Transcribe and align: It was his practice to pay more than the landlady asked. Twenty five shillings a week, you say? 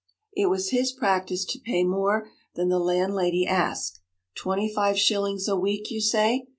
It 0.35 0.47
was 0.47 0.71
his 0.71 0.91
practice 0.91 1.45
to 1.45 1.59
pay 1.59 1.83
more 1.83 2.27
than 2.55 2.69
the 2.69 2.79
landlady 2.79 3.45
asked. 3.45 3.99
Twenty 4.33 4.67
five 4.67 4.97
shillings 4.97 5.47
a 5.47 5.55
week, 5.55 5.91
you 5.91 6.01
say? 6.01 6.47